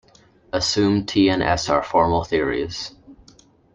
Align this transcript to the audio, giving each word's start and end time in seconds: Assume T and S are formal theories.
Assume 0.51 1.05
T 1.05 1.29
and 1.29 1.43
S 1.43 1.69
are 1.69 1.83
formal 1.83 2.23
theories. 2.23 2.95